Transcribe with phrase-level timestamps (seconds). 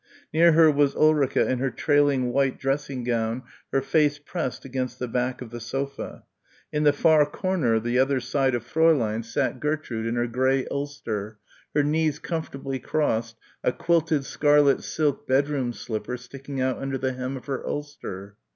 [0.33, 5.07] Near her was Ulrica in her trailing white dressing gown, her face pressed against the
[5.07, 6.23] back of the sofa.
[6.73, 11.37] In the far corner, the other side of Fräulein sat Gertrude in her grey ulster,
[11.75, 17.37] her knees comfortably crossed, a quilted scarlet silk bedroom slipper sticking out under the hem
[17.37, 18.37] of her ulster.